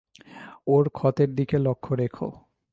[0.67, 2.27] ওর ক্ষতের দিকে লক্ষ্য রেখো।